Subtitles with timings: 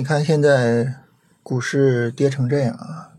[0.00, 0.94] 你看现在
[1.42, 3.12] 股市跌成这样啊，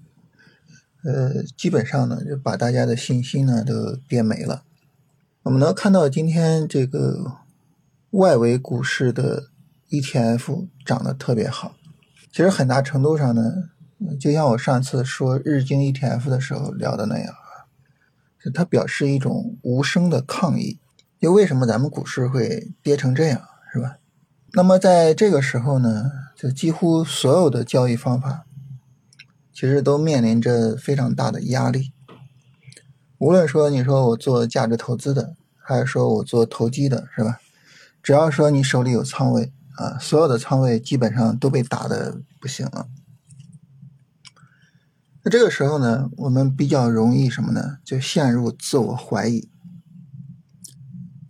[1.04, 4.64] 呃，基本上呢就把大家的信心呢都跌没了。
[5.44, 7.34] 我们能看到今天这个
[8.10, 9.50] 外围股市的
[9.92, 11.76] ETF 涨得特别好，
[12.32, 13.70] 其实很大程度上呢，
[14.20, 17.70] 就像我上次说日经 ETF 的时候聊的那样啊，
[18.56, 20.80] 它表示一种无声的抗议。
[21.20, 23.40] 就为什么咱们股市会跌成这样，
[23.72, 23.98] 是吧？
[24.54, 28.46] 那么在这个时候呢，就几乎所有的交易方法，
[29.54, 31.94] 其实都面临着非常大的压力。
[33.18, 37.40] 无论说你说我做价值投资的，还是说我做投机的，是吧？
[38.04, 42.88] 只要说你手里有仓位啊，所有的仓位基本上都被打的不行了。
[45.24, 47.78] 那这个时候呢，我们比较容易什么呢？
[47.86, 49.50] 就陷入自我怀疑。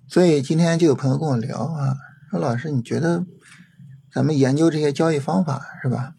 [0.07, 1.97] 所以今天就有朋友跟我聊啊。
[2.31, 3.25] 说老师，你觉得
[4.09, 6.15] 咱们研究这些交易方法是吧？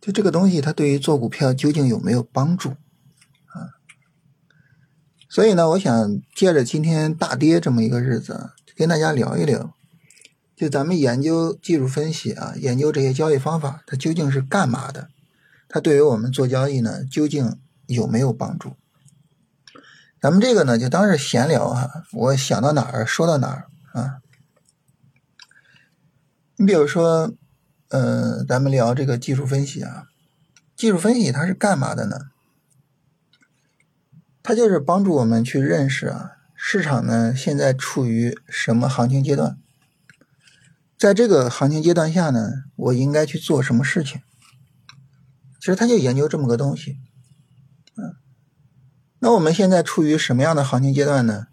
[0.00, 3.74] 就这个东西，它对于做股票究竟有没有帮助啊？
[5.28, 9.74] 所以呢，我想借着今天大跌这么一个日子，跟大家聊一聊，
[10.54, 15.08] 就咱们研究技术分析啊，研究这些交易方法，它究竟是干嘛的？
[15.68, 18.76] 它对于我们做交易呢，究竟有没有帮助？
[20.20, 23.66] 咱们这个呢，就当是闲聊哈，我想到哪儿说到哪儿
[24.00, 24.18] 啊。
[26.62, 27.34] 你比如说，
[27.88, 30.06] 呃，咱们聊这个技术分析啊，
[30.76, 32.28] 技术分析它是干嘛的呢？
[34.44, 39.58] 它就是帮助我们去认识啊，市场呢现在处于什么行情阶段，
[40.96, 44.20] 在这个行情阶段下呢，我应该去做什么事情？
[45.58, 46.98] 其实它就研究这么个东西，
[47.96, 48.14] 嗯，
[49.18, 51.48] 那我们现在处于什么样的行情阶段呢？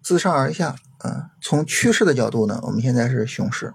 [0.00, 3.74] 自上而下啊，从趋势的角度呢，我们现在是熊市。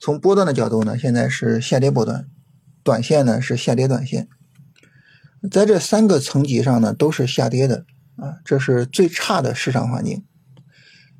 [0.00, 2.28] 从波段的角度呢，现在是下跌波段，
[2.82, 4.28] 短线呢是下跌短线，
[5.50, 7.84] 在这三个层级上呢都是下跌的
[8.16, 10.24] 啊，这是最差的市场环境。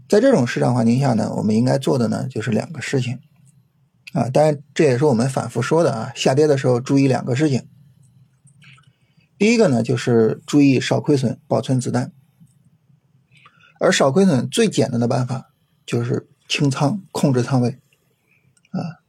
[0.09, 3.19] 在这种市场环境下呢，我们应该做的呢就是两个事情
[4.13, 7.69] 啊，当然这也是我们反复说的啊，下跌的时候注意两个事情。
[9.37, 12.13] 第一个呢就是注意少亏损，保存子弹，
[13.81, 15.53] 而少亏损最简单的办法
[15.85, 17.79] 就是清仓，控制仓位。
[18.71, 19.01] 啊，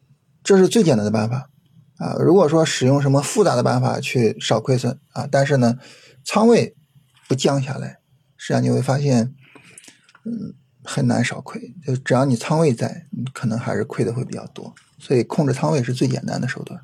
[0.44, 1.50] 这是最简单的办法
[1.98, 2.16] 啊！
[2.18, 5.78] 如果说使用什么复杂的办法去少亏损啊，但是呢，
[6.24, 6.76] 仓位
[7.28, 8.00] 不降下来，
[8.38, 9.36] 实际上你会发现，
[10.24, 10.54] 嗯，
[10.84, 11.76] 很难少亏。
[11.86, 14.74] 就只要你仓位在，你可能还是亏的会比较多。
[14.98, 16.80] 所以控制仓位是最简单的手段。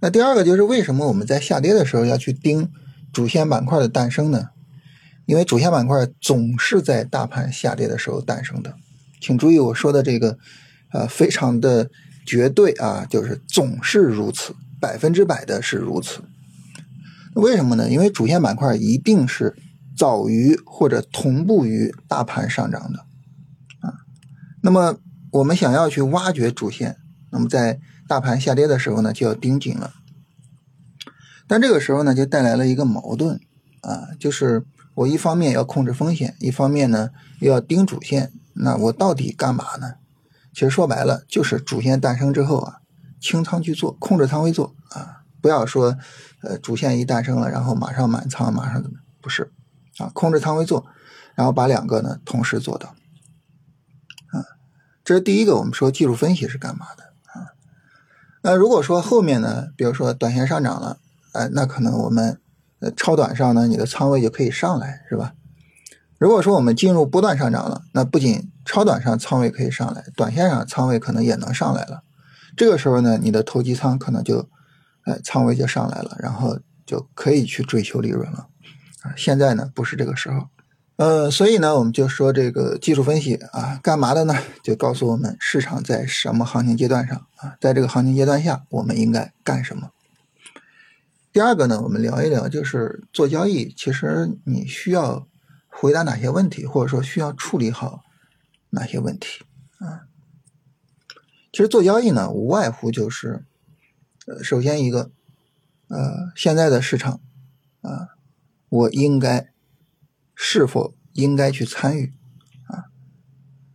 [0.00, 2.72] 那第二个就是为什么我们在下跌的时候要去盯
[3.12, 4.48] 主线板块的诞生呢？
[5.26, 8.76] 因为主线板块总是在大盘下跌的时候诞生的。
[9.20, 10.38] 请注意我说的这个。
[10.94, 11.90] 呃，非常的
[12.24, 16.22] 绝对啊，就是总是如此，百分之百的是如此。
[17.34, 17.90] 为什么呢？
[17.90, 19.56] 因为主线板块一定是
[19.96, 23.00] 早于或者同步于大盘上涨的
[23.80, 24.06] 啊。
[24.62, 24.96] 那么
[25.32, 26.96] 我们想要去挖掘主线，
[27.32, 29.94] 那么在大盘下跌的时候呢，就要盯紧了。
[31.48, 33.40] 但这个时候呢，就带来了一个矛盾
[33.80, 37.10] 啊，就是我一方面要控制风险，一方面呢
[37.40, 39.94] 又要盯主线，那我到底干嘛呢？
[40.54, 42.76] 其实说白了，就是主线诞生之后啊，
[43.20, 45.98] 清仓去做，控制仓位做啊，不要说，
[46.42, 48.98] 呃，主线一诞生了，然后马上满仓，马上怎么？
[49.20, 49.52] 不是，
[49.98, 50.86] 啊，控制仓位做，
[51.34, 52.94] 然后把两个呢同时做到，
[54.30, 54.46] 啊，
[55.02, 55.56] 这是第一个。
[55.56, 57.50] 我们说技术分析是干嘛的啊？
[58.42, 60.98] 那如果说后面呢，比如说短线上涨了，
[61.32, 62.40] 哎，那可能我们
[62.78, 65.34] 呃超短上呢，你的仓位就可以上来，是吧？
[66.24, 72.02] 如果说我们进入波段上涨了，那不仅超短上仓位可以上来，短线上仓位可能也能上来了。
[72.56, 74.48] 这个时候呢，你的投机仓可能就，
[75.04, 78.46] 呃，仓位就上来了，然后就可以去追求利润了。
[79.02, 80.48] 啊，现在呢不是这个时候，
[80.96, 84.34] 呃，所以呢我们就说这个技术分析啊，干嘛的呢？
[84.62, 89.90] 就告诉我们市场在什么行情阶段上啊，在这个行情阶段下我们应该干什么。
[91.34, 95.26] 第二个呢，我们聊一聊，就是做交易，其实你需要。
[95.76, 98.04] 回答哪些问题，或者说需要处理好
[98.70, 99.44] 哪些问题
[99.78, 100.06] 啊？
[101.52, 103.44] 其实做交易呢，无外乎就是，
[104.26, 105.10] 呃，首先一个，
[105.88, 107.20] 呃，现在的市场
[107.82, 108.08] 啊，
[108.68, 109.52] 我应该
[110.34, 112.12] 是否应该去参与
[112.68, 112.90] 啊？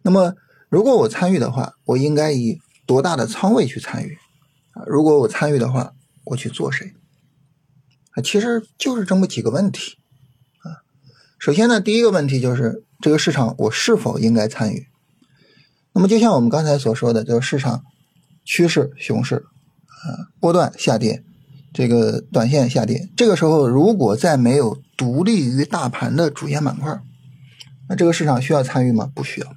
[0.02, 0.36] 那么，
[0.68, 4.18] 如果我参与的话，我应该以多大的仓位去参与
[4.72, 4.84] 啊？
[4.88, 5.94] 如果我参与的话，
[6.26, 6.94] 我去做谁？
[8.12, 9.98] 啊，其实就是这么几个问题。
[11.40, 14.88] 首先呢，第一个问题就是这个市场我是否应该参与？
[15.94, 17.82] 那么就像我们刚才所说的，就是市场
[18.44, 21.24] 趋势熊市，啊，波段下跌，
[21.74, 23.10] 这个短线下跌。
[23.16, 27.00] 这个时候，如果再没有独立于大盘的主线板块，
[27.88, 29.10] 那这个市场需要参与吗？
[29.16, 29.56] 不需要，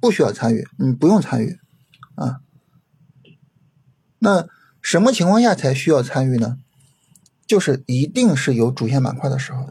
[0.00, 1.58] 不需要参与，你不用参与，
[2.14, 2.38] 啊。
[4.20, 4.46] 那
[4.80, 6.58] 什么情况下才需要参与呢？
[7.48, 9.70] 就是一定是有主线板块的时候。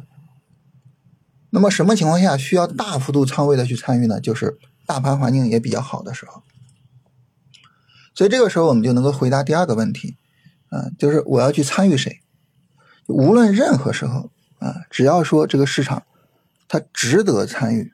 [1.55, 4.19] 那么什么情况下需要大幅度仓位的去参与呢？
[4.19, 4.57] 就是
[4.87, 6.41] 大盘环境也比较好的时候。
[8.15, 10.17] 所以这个时候我们就能够回答第二个问题，
[10.69, 12.21] 啊，就是我要去参与谁？
[13.05, 16.01] 无论任何时候啊，只要说这个市场
[16.67, 17.93] 它值得参与，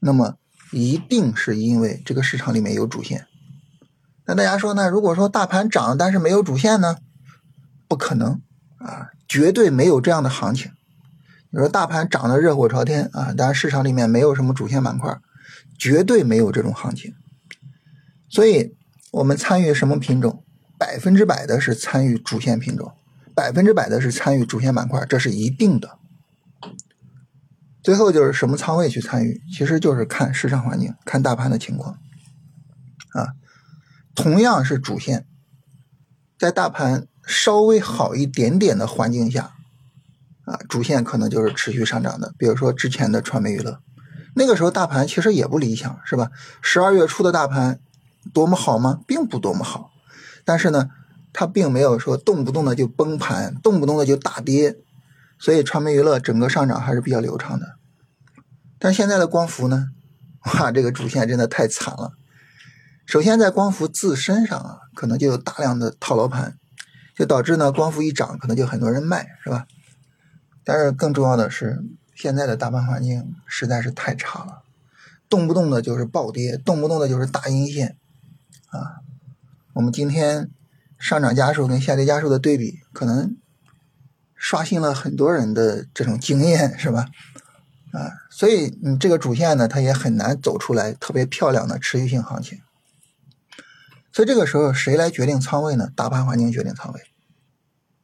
[0.00, 0.34] 那么
[0.72, 3.28] 一定是因为这个市场里面有主线。
[4.26, 4.88] 那大家说呢？
[4.88, 6.96] 如果说大盘涨但是没有主线呢？
[7.86, 8.42] 不可能
[8.78, 10.72] 啊，绝对没有这样的行情。
[11.54, 15.14] 你说大盘涨得热火朝天啊，当然市场里面没有什么主线板块，
[15.78, 17.14] 绝对没有这种行情。
[18.30, 18.74] 所以，
[19.10, 20.42] 我们参与什么品种，
[20.78, 22.94] 百分之百的是参与主线品种，
[23.34, 25.98] 百分之百的是参与主线板块，这是一定的。
[27.82, 31.98] 最后就是什么仓位去参与，其实就是看市场环境，看大盘的情况
[33.12, 33.34] 啊。
[34.14, 35.26] 同样是主线，
[36.38, 39.52] 在大盘稍微好一点点的环境下。
[40.44, 43.80] 啊，主线可能就是持续上涨的，比如说之前的传媒娱乐，
[44.34, 46.30] 那个时候大盘其实也不理想，是吧？
[46.60, 47.78] 十二月初的大盘
[48.32, 49.00] 多么好吗？
[49.06, 49.90] 并不多么好，
[50.44, 50.88] 但是呢，
[51.32, 54.76] 它并没有说动不动的就崩盘，动不动的就大跌，
[55.38, 57.76] 所以传媒娱乐整个上涨还是比较流畅的。
[58.78, 59.90] 但现在的光伏呢，
[60.46, 62.12] 哇，这个主线真的太惨了。
[63.06, 66.56] 首先在光伏自身上啊，可能就有大量的套牢盘，
[67.14, 69.66] 就导致呢光伏一涨，可能就很多人卖，是吧？
[70.64, 71.82] 但是更重要的是，
[72.14, 74.62] 现在的大盘环境实在是太差了，
[75.28, 77.96] 动不动的就是暴跌，动不动的就是大阴线，
[78.68, 79.02] 啊，
[79.72, 80.50] 我们今天
[80.98, 83.36] 上涨家数跟下跌家数的对比，可能
[84.36, 87.08] 刷新了很多人的这种经验，是吧？
[87.92, 92.60] 啊，所以你这个主线呢，它也很难走出来特别漂亮的持续性行情。
[94.12, 95.88] 所以这个时候谁来决定仓位呢？
[95.96, 97.00] 大盘环境决定仓位。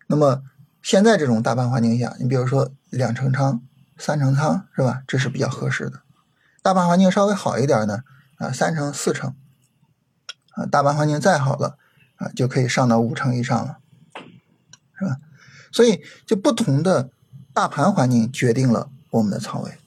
[0.09, 0.43] 那么。
[0.83, 3.63] 现在这种大盘环境下，你比如说两成仓、
[3.97, 5.03] 三成仓是吧？
[5.07, 6.03] 这是比较合适的。
[6.63, 8.05] 大盘环境稍微好一点呢，
[8.37, 9.35] 啊，三成、四成，
[10.53, 11.79] 啊，大盘环境再好了，
[12.17, 13.79] 啊，就可以上到五成以上了，
[14.99, 15.19] 是吧？
[15.73, 17.11] 所以，就不同的
[17.53, 19.79] 大盘环境决定了我们的仓位。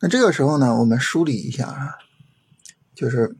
[0.00, 1.96] 那这个时候呢，我们梳理一下啊，
[2.94, 3.36] 就是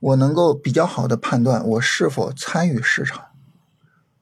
[0.00, 3.27] 我能够比较好的判断我是否参与市场。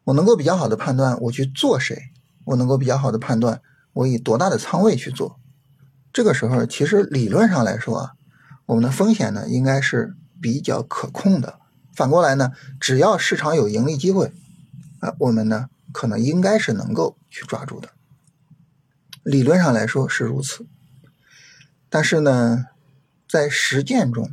[0.06, 2.12] 我能够比较好的判断我去做谁，
[2.44, 3.60] 我能够比较好的判断
[3.92, 5.40] 我以多大的仓位去做。
[6.12, 8.12] 这个时候，其实理论上来说啊，
[8.66, 11.58] 我们的风险呢应该是比较可控的。
[11.92, 14.32] 反过来呢，只要市场有盈利机会，
[15.00, 17.88] 啊，我们呢可能应该是能够去抓住的。
[19.24, 20.66] 理论上来说是如此，
[21.90, 22.66] 但是呢，
[23.28, 24.30] 在实践中，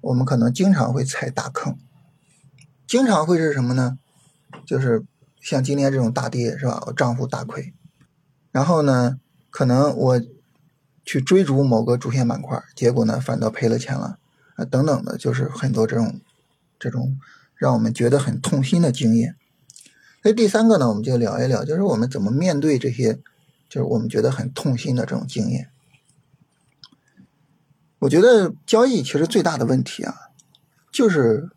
[0.00, 1.76] 我们可能经常会踩大坑，
[2.86, 3.98] 经常会是什么呢？
[4.64, 5.04] 就是
[5.40, 6.82] 像今天这种大跌是吧？
[6.86, 7.74] 我账户大亏，
[8.52, 9.20] 然后呢，
[9.50, 10.20] 可能我
[11.04, 14.18] 去追逐某个主线板块，结果呢反倒赔了钱了
[14.54, 16.20] 啊，等等的，就是很多这种
[16.78, 17.18] 这种
[17.54, 19.36] 让我们觉得很痛心的经验。
[20.22, 23.20] 所以第三个呢，我们就聊一聊，就是我们怎么面对这些，
[23.68, 25.70] 就是我们觉得很痛心的这种经验。
[28.00, 30.14] 我觉得交易其实最大的问题啊，
[30.92, 31.48] 就是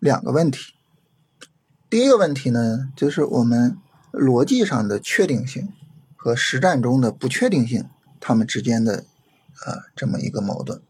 [0.00, 0.73] 两个问题。
[1.94, 3.76] 第一个问题呢，就是我们
[4.10, 5.68] 逻辑上的确定性
[6.16, 7.84] 和实战中的不确定性，
[8.18, 9.04] 它们之间的
[9.64, 10.82] 呃这么一个矛盾。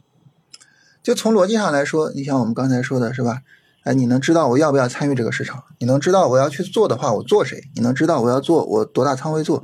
[1.03, 3.43] 就从逻辑上来说，你像我们刚才说的是吧？
[3.83, 5.65] 哎，你能知道我要不要参与这个市场？
[5.79, 7.63] 你能知道我要去做的话，我做谁？
[7.75, 9.63] 你能知道我要做我多大仓位做？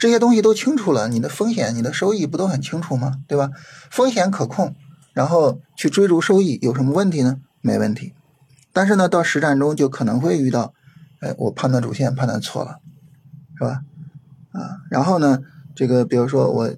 [0.00, 3.18] 这些东西都清楚了，你的风险、你的收益不都很清楚吗？
[3.28, 3.50] 对吧？
[3.92, 4.74] 风险可控，
[5.12, 7.36] 然后去追逐收益有什么问题呢？
[7.60, 8.12] 没问题。
[8.72, 10.74] 但是呢，到实战中就可能会遇到。
[11.20, 12.80] 哎，我判断主线判断错了，
[13.56, 13.82] 是吧？
[14.52, 15.42] 啊，然后呢，
[15.74, 16.74] 这个比如说我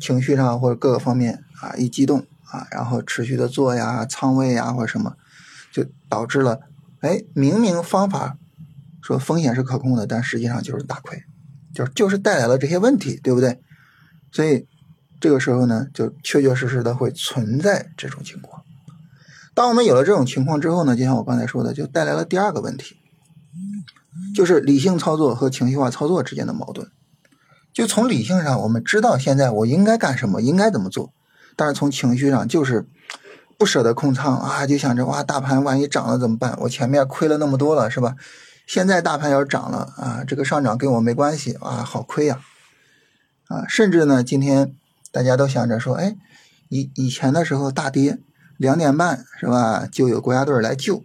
[0.00, 5.16] 情绪上或者各个方面啊一激动啊，然后持续的做呀，仓位呀或者什么，
[5.72, 6.60] 就导致了
[7.00, 8.36] 哎，明明方法
[9.00, 11.24] 说风险是可控的，但实际上就是大亏，
[11.74, 13.60] 就就是带来了这些问题，对不对？
[14.30, 14.66] 所以
[15.18, 18.62] 这个时候呢，就确确实实的会存在这种情况。
[19.54, 23.00] 当我们有了这种情况之后呢，就像我刚才说的，就带来了第二个问题。
[24.34, 26.90] 就是理性操作和情绪化操作之间的矛盾。
[27.72, 31.12] 就从理性上，我们知道现在我应该干什么，应该怎么做，
[31.56, 32.88] 但是从情绪上就是
[33.58, 36.56] 不舍得空仓啊，就想着哇，大盘万一涨了怎么办？
[36.62, 38.16] 我前面亏了那么多了，是吧？
[38.66, 42.40] 现在大盘要是涨了啊，这个上涨跟我没关系啊，好亏呀！
[43.48, 44.74] 啊，甚至呢，今天
[45.10, 46.16] 大家都想着说，哎，
[46.68, 48.18] 以以前的时候大跌
[48.56, 51.02] 两点半是吧，就有国家队来救，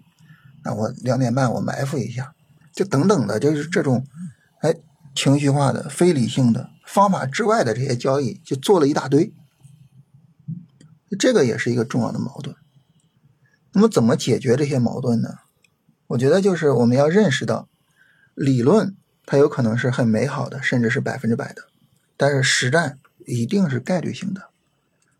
[0.65, 2.33] 那我两点半我埋伏一下，
[2.73, 4.05] 就等等的，就是这种
[4.61, 4.75] 哎
[5.15, 9.33] 情绪化的、非理性的方法之外的这些交易，就做了一大堆。
[11.19, 12.55] 这个也是一个重要的矛盾。
[13.73, 15.37] 那么怎么解决这些矛盾呢？
[16.07, 17.69] 我觉得就是我们要认识到，
[18.33, 21.63] 理论它有可能是很美好的，甚至是百分之百的，
[22.17, 24.49] 但是实战一定是概率性的。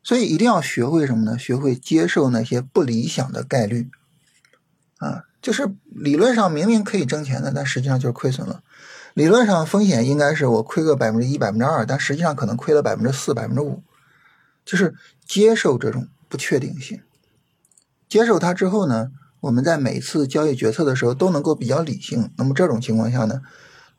[0.04, 1.38] 所以一定要学会什么呢？
[1.38, 3.90] 学会接受那些不理想的概率。
[4.98, 8.64] 啊，就是理论上明明可以挣钱的，但实际上就是亏损了。
[9.14, 13.84] 理论上风险应该是我亏个百分之一、百分之二，但实际上可能亏了百分之四、百分之五。
[14.66, 14.96] 就是
[15.28, 17.02] 接受这种不确定性，
[18.08, 22.32] 接受它之后呢，我们在每次交易决策的时候都能够比较理性。
[22.38, 23.42] 那么这种情况下呢，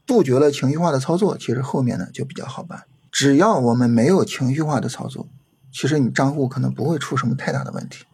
[0.06, 2.84] 杜绝了情绪化的操作，其实后面呢就比较好办。
[3.12, 5.28] 只要我们没有情绪化的操作，
[5.70, 8.06] 其实你账户可能不会出什么太大的问题。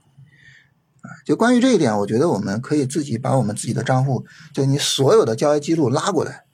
[1.02, 6.44] 啊，就关于这一点，我觉得我们可以自己把我们自己的账户，就你所有的交易记录拉过来，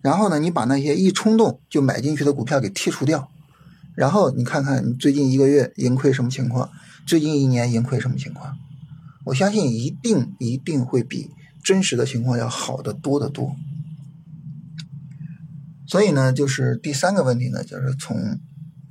[0.00, 3.30] 然后呢，你把那些一冲动就买进去的股票给剔除掉。
[3.94, 6.70] 然后你看看你最近一个月盈亏什么情况，
[7.06, 8.56] 最近一年盈亏什么情况？
[9.24, 11.30] 我相信一定一定会比
[11.64, 13.56] 真实的情况要好得多得多。
[15.88, 18.38] 所以呢，就是第三个问题呢，就是从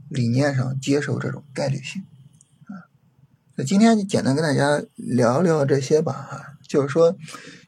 [0.10, 2.04] 理念上接受这种概率性。
[3.58, 7.16] 那今天就简单跟大家聊聊这些吧哈，就是说，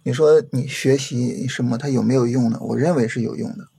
[0.04, 2.58] 你说你学习什么它有没有用呢？
[2.60, 3.70] 我认为是有用的，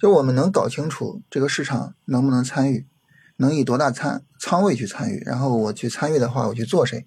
[0.00, 2.86] 就我们能搞清楚这个市场能不能参与。
[3.38, 5.20] 能以多大仓仓位去参与？
[5.24, 7.04] 然后我去参与的话，我去做谁？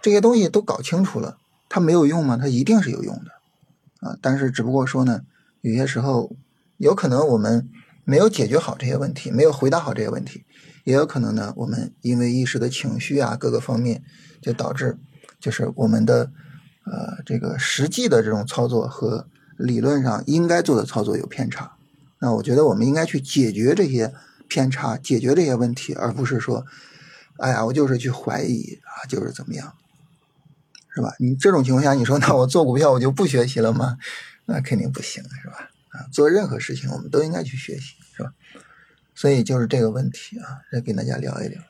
[0.00, 1.36] 这些东西都搞清楚了，
[1.68, 2.38] 它没有用吗？
[2.40, 4.16] 它一定是有用的啊！
[4.22, 5.20] 但是只不过说呢，
[5.60, 6.34] 有些时候
[6.78, 7.68] 有可能我们
[8.06, 10.46] 没有解决好这些问题，没有回答好这些问题，
[10.84, 14.02] 也有可能呢，我们因为一时的情绪啊，各个方面
[14.40, 14.96] 就导致
[15.38, 16.30] 就是我们的
[16.86, 21.76] 呃这个实际的这种操作和理论上应该做的操作有偏差。
[22.20, 24.14] 那我觉得我们应该去解决这些。
[24.48, 26.64] 偏差解决这些问题，而不是说，
[27.38, 29.72] 哎呀，我就是去怀疑啊，就是怎么样，
[30.94, 31.12] 是吧？
[31.18, 33.98] 你这种情况下，你说那我做股票我就不学习了吗？
[34.44, 35.68] 那肯定不行，是吧？
[35.96, 38.32] 啊，做任何事情我们都应该去学习，是吧？
[39.14, 41.62] 所以就是这个问题啊，再跟大家聊一聊。